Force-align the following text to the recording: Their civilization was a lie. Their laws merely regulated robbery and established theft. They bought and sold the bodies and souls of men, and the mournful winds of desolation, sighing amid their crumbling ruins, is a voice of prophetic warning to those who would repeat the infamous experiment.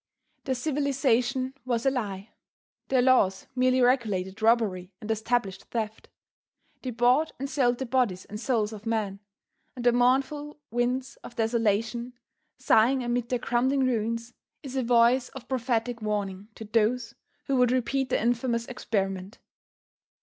Their 0.45 0.55
civilization 0.55 1.53
was 1.63 1.85
a 1.85 1.91
lie. 1.91 2.31
Their 2.87 3.03
laws 3.03 3.45
merely 3.55 3.81
regulated 3.81 4.41
robbery 4.41 4.91
and 4.99 5.11
established 5.11 5.65
theft. 5.65 6.09
They 6.81 6.89
bought 6.89 7.33
and 7.37 7.47
sold 7.47 7.77
the 7.77 7.85
bodies 7.85 8.25
and 8.25 8.39
souls 8.39 8.73
of 8.73 8.87
men, 8.87 9.19
and 9.75 9.85
the 9.85 9.91
mournful 9.91 10.59
winds 10.71 11.17
of 11.17 11.35
desolation, 11.35 12.13
sighing 12.57 13.03
amid 13.03 13.29
their 13.29 13.37
crumbling 13.37 13.85
ruins, 13.85 14.33
is 14.63 14.75
a 14.75 14.81
voice 14.81 15.29
of 15.35 15.47
prophetic 15.47 16.01
warning 16.01 16.47
to 16.55 16.65
those 16.65 17.13
who 17.45 17.55
would 17.57 17.69
repeat 17.71 18.09
the 18.09 18.19
infamous 18.19 18.65
experiment. 18.65 19.37